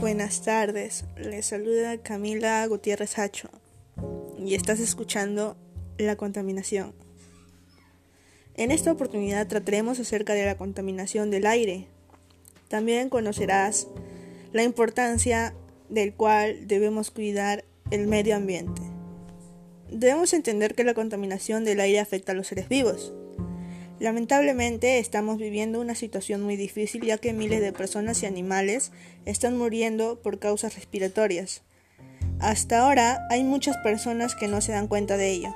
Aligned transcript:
Buenas 0.00 0.42
tardes, 0.42 1.04
les 1.16 1.46
saluda 1.46 1.96
Camila 1.96 2.66
Gutiérrez 2.66 3.18
Hacho 3.18 3.48
y 4.38 4.54
estás 4.54 4.78
escuchando 4.78 5.56
La 5.96 6.16
contaminación. 6.16 6.92
En 8.56 8.72
esta 8.72 8.92
oportunidad 8.92 9.46
trataremos 9.46 9.98
acerca 9.98 10.34
de 10.34 10.44
la 10.44 10.58
contaminación 10.58 11.30
del 11.30 11.46
aire. 11.46 11.86
También 12.68 13.08
conocerás 13.08 13.88
la 14.52 14.64
importancia 14.64 15.54
del 15.88 16.12
cual 16.12 16.68
debemos 16.68 17.10
cuidar 17.10 17.64
el 17.90 18.06
medio 18.06 18.36
ambiente. 18.36 18.82
Debemos 19.90 20.34
entender 20.34 20.74
que 20.74 20.84
la 20.84 20.92
contaminación 20.92 21.64
del 21.64 21.80
aire 21.80 22.00
afecta 22.00 22.32
a 22.32 22.34
los 22.34 22.48
seres 22.48 22.68
vivos 22.68 23.14
Lamentablemente 23.98 24.98
estamos 24.98 25.38
viviendo 25.38 25.80
una 25.80 25.94
situación 25.94 26.42
muy 26.42 26.56
difícil 26.56 27.02
ya 27.02 27.16
que 27.16 27.32
miles 27.32 27.62
de 27.62 27.72
personas 27.72 28.22
y 28.22 28.26
animales 28.26 28.92
están 29.24 29.56
muriendo 29.56 30.20
por 30.20 30.38
causas 30.38 30.74
respiratorias. 30.74 31.62
Hasta 32.38 32.80
ahora 32.80 33.26
hay 33.30 33.42
muchas 33.42 33.78
personas 33.78 34.34
que 34.34 34.48
no 34.48 34.60
se 34.60 34.72
dan 34.72 34.88
cuenta 34.88 35.16
de 35.16 35.30
ello. 35.30 35.54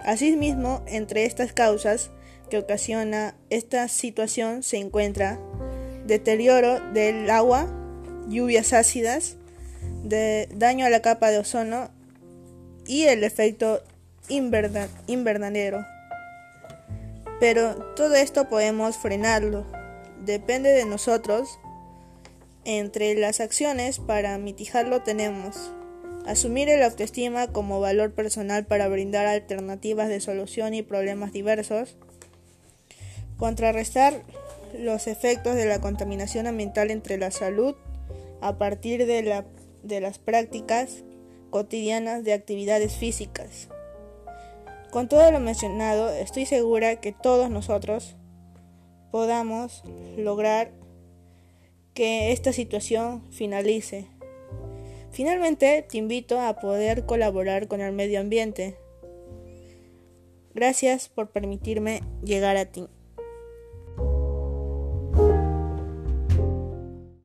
Asimismo, 0.00 0.82
entre 0.86 1.24
estas 1.24 1.54
causas 1.54 2.10
que 2.50 2.58
ocasiona 2.58 3.34
esta 3.48 3.88
situación 3.88 4.62
se 4.62 4.76
encuentra 4.76 5.40
deterioro 6.06 6.80
del 6.92 7.30
agua, 7.30 7.66
lluvias 8.28 8.74
ácidas, 8.74 9.36
daño 10.02 10.84
a 10.84 10.90
la 10.90 11.00
capa 11.00 11.30
de 11.30 11.38
ozono 11.38 11.90
y 12.86 13.04
el 13.04 13.24
efecto 13.24 13.82
invernadero. 14.28 15.84
Pero 17.40 17.74
todo 17.94 18.14
esto 18.14 18.48
podemos 18.48 18.96
frenarlo. 18.96 19.64
Depende 20.24 20.70
de 20.70 20.84
nosotros. 20.84 21.58
Entre 22.64 23.14
las 23.14 23.40
acciones 23.40 23.98
para 23.98 24.36
mitigarlo 24.36 25.02
tenemos 25.02 25.70
asumir 26.26 26.68
el 26.68 26.82
autoestima 26.82 27.46
como 27.46 27.80
valor 27.80 28.12
personal 28.12 28.66
para 28.66 28.88
brindar 28.88 29.26
alternativas 29.26 30.10
de 30.10 30.20
solución 30.20 30.74
y 30.74 30.82
problemas 30.82 31.32
diversos, 31.32 31.96
contrarrestar 33.38 34.22
los 34.78 35.06
efectos 35.06 35.54
de 35.54 35.64
la 35.64 35.80
contaminación 35.80 36.46
ambiental 36.46 36.90
entre 36.90 37.16
la 37.16 37.30
salud 37.30 37.74
a 38.42 38.58
partir 38.58 39.06
de, 39.06 39.44
de 39.82 40.00
las 40.00 40.18
prácticas 40.18 41.02
cotidianas 41.48 42.24
de 42.24 42.34
actividades 42.34 42.94
físicas. 42.94 43.68
Con 44.90 45.08
todo 45.08 45.30
lo 45.30 45.38
mencionado, 45.38 46.10
estoy 46.10 46.46
segura 46.46 46.96
que 46.96 47.12
todos 47.12 47.50
nosotros 47.50 48.16
podamos 49.10 49.82
lograr 50.16 50.72
que 51.92 52.32
esta 52.32 52.52
situación 52.52 53.30
finalice. 53.30 54.06
Finalmente, 55.10 55.84
te 55.88 55.98
invito 55.98 56.40
a 56.40 56.58
poder 56.58 57.04
colaborar 57.04 57.68
con 57.68 57.80
el 57.80 57.92
medio 57.92 58.20
ambiente. 58.20 58.78
Gracias 60.54 61.08
por 61.08 61.30
permitirme 61.30 62.02
llegar 62.22 62.56
a 62.56 62.66
ti. 62.66 62.88